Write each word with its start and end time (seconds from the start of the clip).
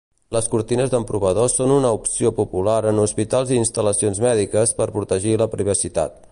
Les 0.35 0.45
cortines 0.51 0.93
d'emprovador 0.93 1.51
són 1.55 1.73
una 1.75 1.91
opció 1.97 2.31
popular 2.39 2.79
en 2.93 3.03
hospitals 3.03 3.53
i 3.55 3.61
instal·lacions 3.67 4.25
mèdiques 4.27 4.77
per 4.81 4.93
protegir 4.97 5.37
la 5.43 5.53
privacitat. 5.57 6.23